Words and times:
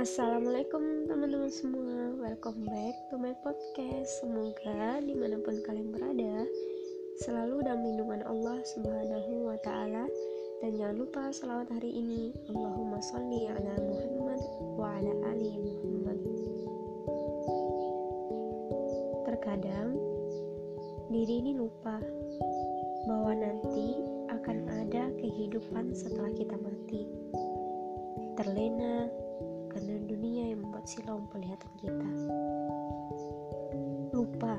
Assalamualaikum 0.00 1.12
teman-teman 1.12 1.52
semua. 1.52 2.16
Welcome 2.16 2.64
back 2.64 2.96
to 3.12 3.20
my 3.20 3.36
podcast. 3.44 4.08
Semoga 4.24 4.96
di 5.04 5.12
mana 5.12 5.36
pun 5.44 5.60
kalian 5.60 5.92
berada 5.92 6.48
Selalu 7.20 7.68
dalam 7.68 7.84
lindungan 7.84 8.24
Allah 8.24 8.64
subhanahu 8.64 9.52
wa 9.52 9.60
ta'ala. 9.60 10.08
Dan 10.64 10.80
jangan 10.80 11.04
lupa 11.04 11.28
salawat 11.36 11.68
hari 11.68 11.92
ini. 11.92 12.32
Allahumma 12.48 12.96
salli 13.04 13.44
ala 13.44 13.76
Muhammad 13.76 14.40
wa 14.80 14.88
ala 14.88 15.12
ali 15.36 15.52
Muhammad. 15.60 16.18
Terkadang 19.28 20.00
Diri 21.12 21.44
ini 21.44 21.52
lupa 21.60 22.00
Bahwa 23.04 23.36
nanti 23.36 24.00
akan 24.32 24.64
ada 24.64 25.12
kehidupan 25.20 25.92
setelah 25.92 26.32
kita 26.32 26.56
mati. 26.56 27.04
Terlena 28.40 29.28
membuat 30.80 30.96
silau 30.96 31.20
penglihatan 31.28 31.72
kita. 31.76 32.08
Lupa 34.16 34.56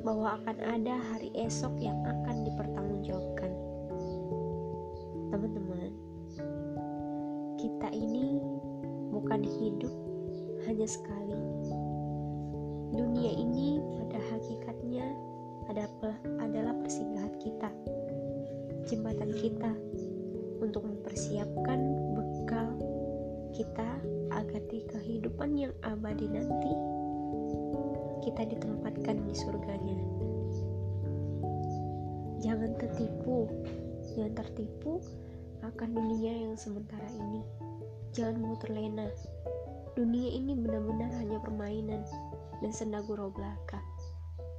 bahwa 0.00 0.40
akan 0.40 0.56
ada 0.56 0.96
hari 1.12 1.28
esok 1.36 1.76
yang 1.84 2.00
akan 2.00 2.48
dipertanggungjawabkan. 2.48 3.52
Teman-teman, 5.28 5.92
kita 7.60 7.88
ini 7.92 8.40
bukan 9.12 9.44
hidup 9.44 9.92
hanya 10.64 10.88
sekali. 10.88 11.36
Dunia 12.96 13.36
ini 13.36 13.84
pada 14.00 14.16
hakikatnya 14.32 15.04
adalah 16.40 16.72
persinggahan 16.80 17.36
kita, 17.36 17.68
jembatan 18.88 19.28
kita 19.36 19.76
untuk 20.64 20.88
mempersiapkan 20.88 21.80
bekal 22.16 22.80
kita 23.52 24.13
agar 24.34 24.60
di 24.66 24.82
kehidupan 24.90 25.54
yang 25.54 25.72
abadi 25.86 26.26
nanti 26.26 26.72
kita 28.26 28.42
ditempatkan 28.50 29.22
di 29.22 29.34
surganya. 29.36 29.98
Jangan 32.42 32.76
tertipu, 32.76 33.48
jangan 34.16 34.34
tertipu 34.44 35.00
akan 35.64 35.88
dunia 35.96 36.44
yang 36.44 36.54
sementara 36.58 37.08
ini. 37.14 37.40
Jangan 38.12 38.36
mau 38.42 38.56
terlena. 38.60 39.08
Dunia 39.94 40.34
ini 40.34 40.58
benar-benar 40.58 41.14
hanya 41.22 41.38
permainan 41.40 42.02
dan 42.58 42.70
senda 42.74 43.00
gurau 43.06 43.30
belaka. 43.30 43.78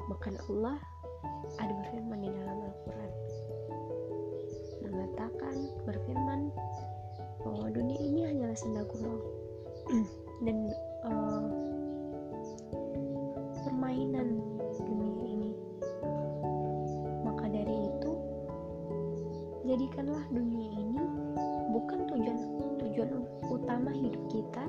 Bahkan 0.08 0.40
Allah 0.50 0.80
ada 1.60 1.74
berfirman 1.76 2.24
di 2.24 2.30
dalam 2.32 2.58
Al-Quran 2.64 3.12
mengatakan 4.96 5.56
berfirman 5.84 6.42
bahwa 7.44 7.68
dunia 7.68 8.00
ini 8.00 8.22
hanyalah 8.32 8.56
senda 8.56 8.88
gurau 8.88 9.35
dan 10.46 10.58
uh, 11.06 11.46
permainan 13.66 14.42
dunia 14.82 15.24
ini. 15.26 15.52
Maka 17.26 17.46
dari 17.50 17.78
itu 17.90 18.12
jadikanlah 19.66 20.26
dunia 20.30 20.70
ini 20.78 21.02
bukan 21.74 22.06
tujuan 22.10 22.38
tujuan 22.82 23.12
utama 23.50 23.92
hidup 23.92 24.24
kita 24.30 24.66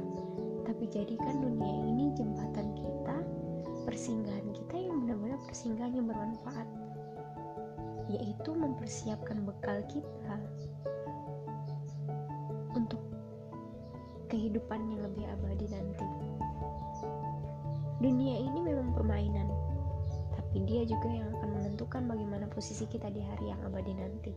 tapi 0.66 0.84
jadikan 0.90 1.40
dunia 1.40 1.74
ini 1.86 2.10
jembatan 2.18 2.74
kita 2.74 3.16
persinggahan 3.86 4.50
kita 4.50 4.74
yang 4.76 5.06
benar-benar 5.06 5.40
persinggahan 5.46 5.94
yang 5.94 6.06
bermanfaat. 6.10 6.68
Yaitu 8.06 8.50
mempersiapkan 8.54 9.42
bekal 9.42 9.82
kita 9.90 10.38
kehidupan 14.36 14.92
yang 14.92 15.00
lebih 15.00 15.24
abadi 15.32 15.66
nanti. 15.72 16.06
Dunia 18.04 18.36
ini 18.36 18.60
memang 18.60 18.92
permainan, 18.92 19.48
tapi 20.36 20.60
dia 20.68 20.84
juga 20.84 21.08
yang 21.08 21.32
akan 21.40 21.50
menentukan 21.56 22.04
bagaimana 22.04 22.44
posisi 22.52 22.84
kita 22.84 23.08
di 23.08 23.24
hari 23.24 23.48
yang 23.48 23.60
abadi 23.64 23.96
nanti. 23.96 24.36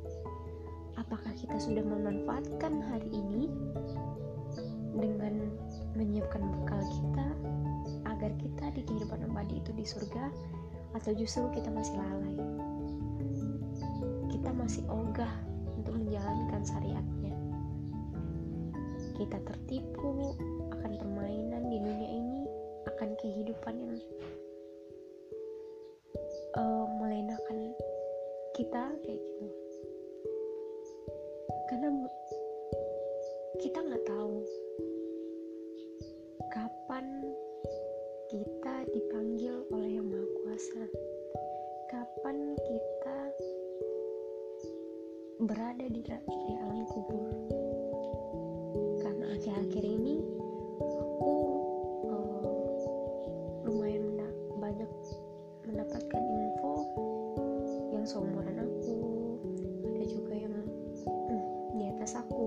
Apakah 0.96 1.35
kita 1.35 1.59
sudah 1.59 1.84
memanfaatkan 1.84 2.79
hari 2.88 3.12
ini 3.12 3.51
dengan 4.96 5.51
menyiapkan 6.00 6.47
bekal 6.47 6.79
kita 6.79 7.28
agar 8.07 8.31
kita 8.40 8.72
di 8.79 8.88
kehidupan 8.88 9.28
abadi 9.28 9.59
itu 9.59 9.75
di 9.75 9.84
surga 9.84 10.31
atau 10.96 11.12
justru 11.12 11.44
kita 11.52 11.68
masih 11.68 12.00
lalai? 12.00 12.40
Kita 14.31 14.56
masih 14.56 14.88
ogah 14.88 15.44
untuk 15.75 15.91
menjalankan 16.00 16.63
syariatnya 16.63 17.19
kita 19.19 19.35
tertipu 19.44 20.31
akan 20.80 20.96
permainan 20.96 21.68
di 21.68 21.75
dunia 21.75 22.07
ini, 22.07 22.47
akan 22.88 23.19
kehidupan 23.19 23.75
yang 23.75 24.00
uh, 26.56 26.88
melenakan 27.03 27.75
kita 28.56 28.96
kayak 29.03 29.19
gitu. 29.19 29.47
Karena 31.68 31.91
kita 33.59 33.79
nggak 33.84 34.08
tahu 34.08 34.40
kapan 36.56 37.06
kita 38.31 38.88
dipanggil 38.88 39.68
oleh 39.75 40.00
Yang 40.00 40.08
Maha 40.16 40.28
Kuasa, 40.40 40.84
kapan 41.91 42.56
kita 42.56 43.19
berada 45.44 45.85
di, 45.91 46.00
di 46.08 46.53
di 62.09 62.18
atas 62.18 62.38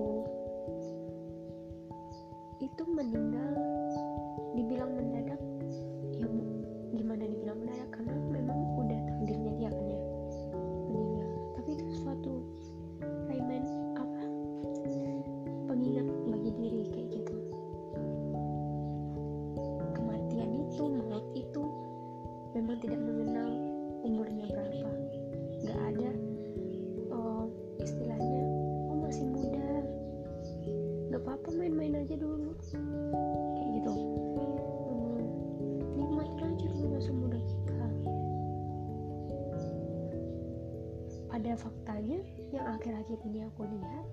pada 41.33 41.57
faktanya 41.57 42.21
yang 42.53 42.61
akhir-akhir 42.77 43.17
ini 43.25 43.41
aku 43.49 43.65
lihat 43.65 44.05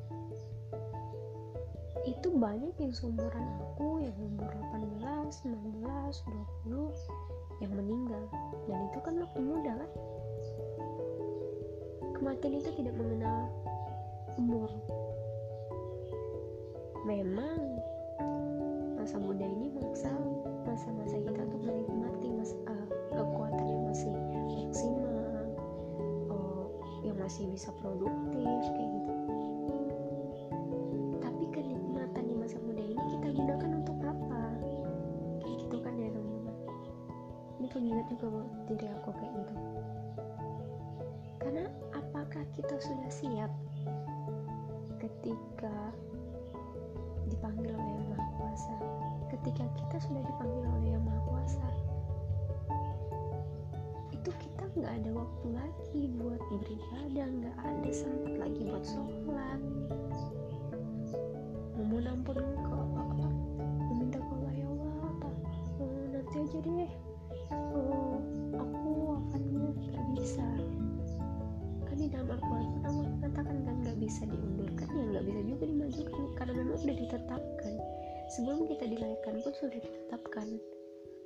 itu 2.08 2.32
banyak 2.32 2.72
yang 2.80 2.96
seumuran 2.96 3.44
aku 3.60 4.00
yang 4.00 4.16
umur 4.16 4.48
18, 4.72 5.28
19, 5.52 5.84
20 5.84 7.60
yang 7.60 7.72
meninggal. 7.76 8.24
Dan 8.64 8.88
itu 8.88 8.98
kan 9.04 9.20
waktu 9.20 9.40
muda 9.44 9.72
kan? 9.76 9.90
Kematian 12.16 12.56
itu 12.56 12.72
tidak 12.72 12.96
mengenal 12.96 13.52
umur. 14.40 14.72
Memang 17.04 17.84
masa 18.96 19.20
muda 19.20 19.44
ini 19.44 19.68
maksa 19.76 20.08
masa-masa 20.64 21.20
kita 21.20 21.40
untuk 21.44 21.68
menikmati 21.68 22.28
masa, 22.32 22.56
uh, 22.64 22.86
masih 27.30 27.46
bisa 27.46 27.70
produktif 27.78 28.58
kayak 28.74 28.90
gitu. 28.90 29.14
Pengingat 37.70 38.10
juga 38.10 38.26
buat 38.34 38.50
diri 38.66 38.86
aku 38.92 39.10
kayak 39.14 39.30
gitu. 39.30 39.54
Karena 41.38 41.64
apakah 41.94 42.42
kita 42.58 42.74
sudah 42.82 43.08
siap 43.14 43.52
ketika 44.98 45.94
dipanggil 47.30 47.70
oleh 47.70 47.94
yang 47.94 48.10
maha 48.10 48.26
kuasa? 48.42 48.74
Ketika 49.30 49.64
kita 49.78 49.96
sudah 50.02 50.18
dipanggil 50.18 50.66
oleh 50.66 50.98
yang 50.98 51.04
maha 51.06 51.22
kuasa 51.30 51.62
kita 51.62 51.89
nggak 54.80 54.96
ada 54.96 55.10
waktu 55.12 55.46
lagi 55.52 56.02
buat 56.16 56.40
beribadah 56.48 57.28
nggak 57.28 57.58
ada 57.68 57.90
sempat 57.92 58.32
lagi 58.40 58.64
buat 58.64 58.80
sholat. 58.80 59.60
Memohon 61.76 62.08
ampun 62.08 62.40
ke 62.40 62.76
apa 62.96 63.28
minta 63.92 64.16
ke 64.16 64.32
Allah 64.40 64.54
ya 64.56 64.66
Allah 64.72 64.96
oh, 65.84 66.04
nanti 66.16 66.36
aja 66.40 66.58
deh. 66.64 66.92
Oh, 67.52 68.24
aku 68.56 68.88
wafatnya 69.04 69.68
nggak 69.68 70.06
bisa. 70.16 70.48
Kan 71.84 71.96
di 72.00 72.08
dalam 72.08 72.32
Al-Quran 72.32 72.80
Allah 72.88 73.04
mengatakan 73.20 73.56
kan 73.60 73.76
nggak 73.84 73.98
bisa 74.00 74.24
diundurkan 74.32 74.88
ya 74.96 75.04
nggak 75.12 75.24
bisa 75.28 75.40
juga 75.44 75.64
dimajukan 75.68 76.24
karena 76.40 76.52
memang 76.56 76.78
sudah 76.80 76.96
ditetapkan. 76.96 77.74
Sebelum 78.32 78.64
kita 78.64 78.84
dilahirkan 78.88 79.44
pun 79.44 79.52
sudah 79.60 79.76
ditetapkan. 79.76 80.48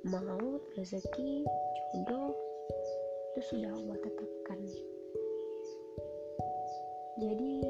Maut 0.05 0.61
rezeki 0.75 1.47
jodoh 1.95 2.44
itu 3.35 3.51
sudah 3.51 3.67
Allah 3.67 3.99
tetapkan. 3.99 4.59
Jadi 7.19 7.67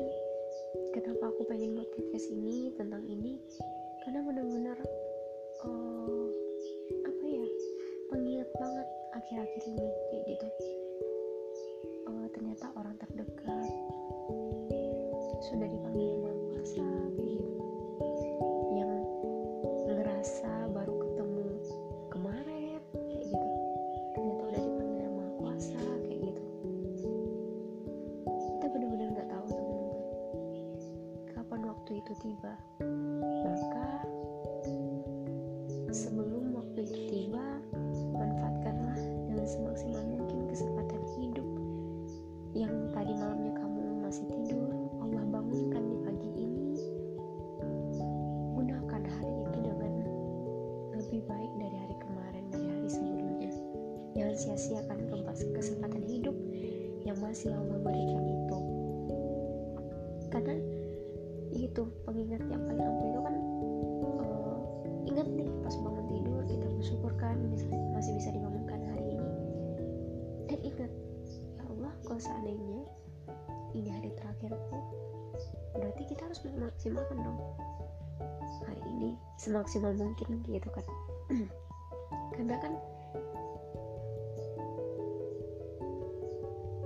kenapa 0.93 1.33
aku 1.33 1.41
pengen 1.49 1.73
buat 1.73 1.89
podcast 1.89 2.29
ini 2.29 2.69
tentang 2.77 3.01
ini? 3.09 3.41
Karena 4.05 4.21
benar-benar 4.29 4.77
sia-siakan 54.45 55.09
kesempatan 55.57 56.05
hidup 56.05 56.37
yang 57.01 57.17
masih 57.17 57.49
Allah 57.49 57.81
berikan 57.81 58.21
itu. 58.21 58.59
Karena 60.29 60.55
itu 61.49 61.83
pengingat 62.05 62.45
yang 62.45 62.61
paling 62.69 62.85
ampuh 62.85 63.07
itu 63.09 63.19
kan 63.25 63.35
uh, 64.21 64.57
ingat 65.09 65.27
nih 65.33 65.49
pas 65.65 65.73
bangun 65.81 66.05
tidur 66.13 66.41
kita 66.45 66.67
bersyukurkan 66.77 67.35
bisa 67.49 67.65
masih 67.97 68.13
bisa 68.21 68.29
dibangunkan 68.29 68.79
hari 68.93 69.17
ini. 69.17 69.31
Dan 70.45 70.59
ingat 70.61 70.91
ya 71.57 71.63
Allah 71.65 71.93
kalau 72.05 72.21
seandainya 72.21 72.85
ini 73.73 73.89
hari 73.89 74.13
terakhirku 74.13 74.77
berarti 75.73 76.03
kita 76.05 76.21
harus 76.21 76.39
memaksimalkan 76.45 77.17
dong. 77.17 77.39
Hari 78.69 78.81
ini 78.93 79.09
semaksimal 79.41 79.97
mungkin 79.97 80.45
gitu 80.45 80.69
kan. 80.69 80.85
Karena 82.37 82.55
kan 82.61 82.73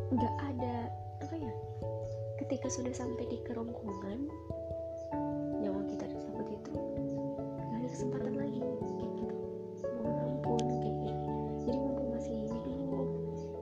nggak 0.09 0.35
ada 0.41 0.89
apa 1.21 1.35
ya 1.37 1.53
ketika 2.41 2.65
sudah 2.65 2.89
sampai 2.89 3.29
di 3.29 3.37
kerongkongan 3.45 4.25
nyawa 5.61 5.85
kita 5.85 6.09
tersebut 6.09 6.49
itu 6.49 6.73
nggak 6.73 7.77
ada 7.77 7.89
kesempatan 7.93 8.33
lagi 8.33 8.57
kayak 8.57 9.11
gitu. 9.21 9.25
Mohon 10.01 10.17
ampun 10.25 10.65
kayak 10.81 10.97
gitu. 11.05 11.31
Jadi 11.61 11.77
mumpung 11.77 12.09
masih 12.17 12.35
hidup 12.49 13.07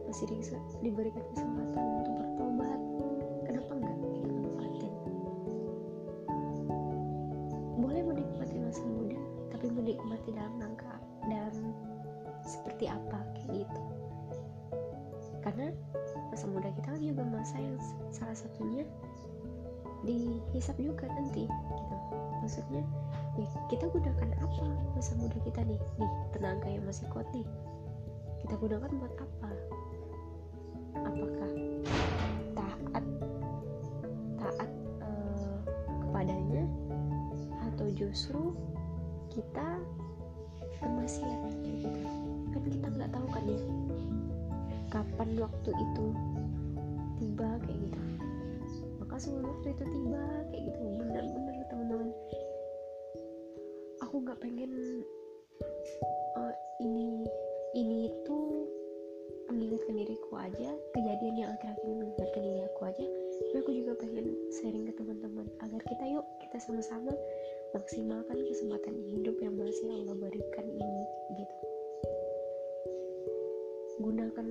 masih 0.08 0.26
di, 0.32 0.36
diberikan 0.88 1.24
kesempatan 1.36 1.84
untuk 2.00 2.14
bertobat 2.16 2.80
kenapa 3.44 3.72
enggak 3.76 3.98
kita 4.00 4.28
manfaatin? 4.32 4.94
Boleh 7.76 8.02
menikmati 8.08 8.56
masa 8.64 8.84
muda 8.88 9.20
tapi 9.52 9.68
menikmati 9.68 10.30
dalam 10.32 10.56
rangka 10.64 10.96
dalam 11.28 11.76
seperti 12.40 12.88
apa 12.88 13.20
kayak 13.36 13.68
gitu 13.68 14.07
karena 15.48 15.72
masa 16.28 16.44
muda 16.52 16.68
kita 16.76 16.92
kan 16.92 17.00
juga 17.00 17.24
masa 17.24 17.56
yang 17.56 17.80
salah 18.12 18.36
satunya 18.36 18.84
dihisap 20.04 20.76
juga 20.76 21.08
nanti 21.08 21.48
gitu. 21.48 21.96
Maksudnya 22.44 22.84
ya 23.40 23.48
kita 23.72 23.88
gunakan 23.88 24.30
apa 24.44 24.64
masa 24.92 25.16
muda 25.16 25.40
kita 25.48 25.64
nih? 25.64 25.80
Nih 26.04 26.12
tenaga 26.36 26.68
yang 26.68 26.84
masih 26.84 27.08
kuat 27.16 27.24
nih. 27.32 27.48
Kita 28.44 28.60
gunakan 28.60 28.92
buat 28.92 29.14
apa? 29.24 29.50
Apakah 31.00 31.52
taat 32.52 33.06
taat 34.44 34.72
uh, 35.00 35.60
kepadanya? 36.04 36.68
Atau 37.72 37.88
justru 37.96 38.52
kita 39.32 39.80
bermaksiat 40.84 41.56
gitu 41.64 42.17
kapan 45.28 45.44
waktu 45.44 45.72
itu 45.76 46.06
tiba 47.20 47.50
kayak 47.68 47.80
gitu. 47.84 48.00
Maka 49.04 49.16
sebelum 49.20 49.44
waktu 49.52 49.68
itu 49.76 49.84
tiba 49.84 50.24
kayak 50.48 50.64
gitu 50.72 50.80
bener-bener 50.96 51.56
teman-teman. 51.68 52.10
Aku 54.08 54.24
nggak 54.24 54.40
pengen 54.40 54.72
uh, 56.40 56.54
ini 56.80 57.28
ini 57.76 58.08
itu 58.08 58.38
mengingatkan 59.52 59.96
diriku 60.00 60.32
aja 60.40 60.70
kejadian 60.96 61.36
yang 61.36 61.50
akhir-akhir 61.60 61.84
ini 61.84 61.96
mengingatkan 62.00 62.42
diri 62.48 62.62
aku 62.64 62.82
aja. 62.88 63.06
Tapi 63.52 63.56
aku 63.60 63.72
juga 63.76 63.92
pengen 64.00 64.26
sharing 64.56 64.88
ke 64.88 64.94
teman-teman 64.96 65.48
agar 65.60 65.82
kita 65.92 66.04
yuk 66.08 66.24
kita 66.40 66.58
sama-sama 66.64 67.12
maksimalkan 67.76 68.27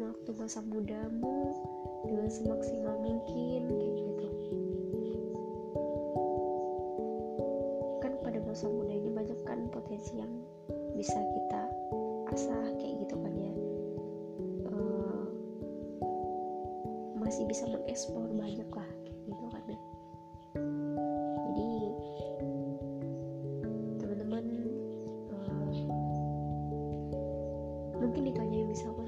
waktu 0.06 0.30
masa 0.38 0.62
mudamu 0.62 1.50
dengan 2.06 2.30
semaksimal 2.30 2.94
mungkin 3.02 3.62
kayak 3.74 3.94
gitu. 3.98 4.26
Kan 7.98 8.12
pada 8.22 8.38
masa 8.46 8.70
muda 8.70 8.94
ini 8.94 9.10
banyak 9.10 9.38
kan 9.42 9.66
potensi 9.74 10.22
yang 10.22 10.30
bisa 10.94 11.18
kita 11.18 11.62
asah 12.30 12.70
kayak 12.78 13.02
gitu 13.02 13.18
kan 13.18 13.34
ya. 13.34 13.54
Uh, 14.70 15.26
masih 17.18 17.42
bisa 17.50 17.66
mengeksplor 17.66 18.30
banyak 18.30 18.70
lah 18.70 18.90
kayak 19.02 19.18
gitu 19.26 19.44
kan 19.50 19.64
ya. 19.66 19.80
Jadi 21.50 21.70
teman-teman 23.98 24.44
uh, 25.34 25.74
mungkin 27.98 28.30
aja 28.38 28.54
yang 28.54 28.70
bisa 28.70 28.86
aku 28.86 29.02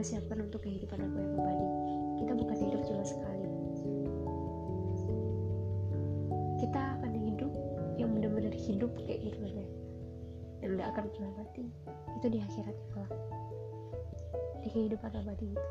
persiapkan 0.00 0.48
untuk 0.48 0.64
kehidupan 0.64 0.96
aku 0.96 1.16
yang 1.20 1.36
abadi. 1.36 1.68
Kita 2.24 2.32
bukan 2.32 2.56
hidup 2.56 2.80
cuma 2.88 3.04
sekali. 3.04 3.48
Kita 6.56 6.80
akan 6.96 7.12
hidup 7.20 7.52
yang 8.00 8.08
benar-benar 8.16 8.56
hidup 8.56 8.88
kayak 9.04 9.28
gitu 9.28 9.44
ya 9.44 9.66
yang 10.64 10.80
gak 10.80 10.88
akan 10.96 11.04
pernah 11.12 11.32
mati. 11.36 11.68
Itu 12.16 12.26
di 12.32 12.40
akhirat 12.40 12.76
kelak. 12.96 13.12
Di 14.64 14.68
kehidupan 14.72 15.12
abadi 15.20 15.52
itu. 15.52 15.68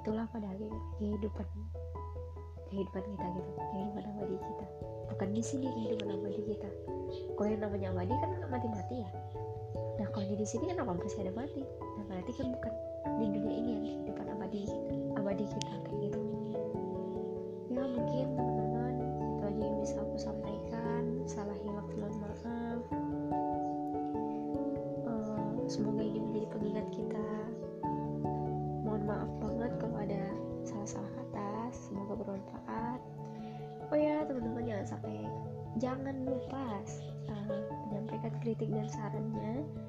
Itulah 0.00 0.24
pada 0.32 0.48
kehidupan 0.96 1.44
kehidupan 2.72 3.02
kita 3.12 3.26
gitu. 3.28 3.50
Kehidupan 3.60 4.04
abadi 4.08 4.36
kita. 4.40 4.66
Bukan 5.12 5.28
di 5.36 5.42
sini 5.44 5.68
kehidupan 5.68 6.16
abadi 6.16 6.40
kita. 6.48 6.68
Kalau 7.36 7.48
yang 7.52 7.60
namanya 7.60 7.92
abadi 7.92 8.14
kan 8.16 8.30
mati 8.48 8.68
mati 8.72 9.04
ya. 9.04 9.10
Nah 10.00 10.08
kalau 10.16 10.32
di 10.32 10.48
sini 10.48 10.72
kan 10.72 10.80
apa 10.80 10.96
masih 10.96 11.28
ada 11.28 11.36
mati 11.36 11.60
berarti 12.08 12.32
kan 12.34 12.46
bukan 12.56 12.72
di 13.20 13.26
dunia 13.30 13.56
ini 13.60 13.70
yang 13.76 13.82
kehidupan 13.84 14.26
abadi 14.32 14.62
abadi 15.14 15.44
kita 15.44 15.74
kayak 15.84 15.98
gitu. 16.08 16.20
Ya 17.68 17.84
mungkin 17.84 18.26
teman-teman 18.32 18.94
itu 18.96 19.42
aja 19.44 19.62
yang 19.62 19.78
bisa 19.84 19.96
aku 20.00 20.16
sampaikan. 20.16 21.02
Salah 21.28 21.56
hilaf 21.60 21.86
mohon 21.92 22.16
maaf. 22.16 22.80
Uh, 25.04 25.52
semoga 25.68 26.00
ini 26.00 26.18
menjadi 26.18 26.48
pengingat 26.48 26.86
kita. 26.90 27.28
Mohon 28.82 29.02
maaf 29.04 29.30
banget 29.44 29.72
kalau 29.76 29.96
ada 30.00 30.24
salah-salah 30.64 31.12
kata. 31.12 31.50
Semoga 31.76 32.12
bermanfaat. 32.16 33.00
Sampai 34.88 35.28
jangan 35.76 36.24
lupa 36.24 36.80
uh, 37.28 37.60
menyampaikan 37.92 38.32
kritik 38.40 38.72
dan 38.72 38.88
sarannya. 38.88 39.64
di 39.64 39.87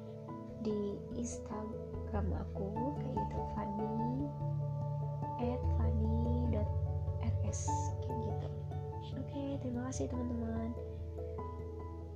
Instagram 2.10 2.42
aku 2.42 2.66
kayak 2.98 3.14
gitu 3.22 3.38
Fanny 3.54 4.26
at 5.46 5.62
fanny.rs 5.78 7.60
kayak 8.02 8.18
gitu. 8.26 8.48
Oke 9.14 9.62
terima 9.62 9.86
kasih 9.86 10.10
teman-teman. 10.10 10.74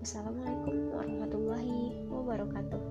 Wassalamualaikum 0.02 0.98
warahmatullahi 0.98 2.10
wabarakatuh 2.10 2.82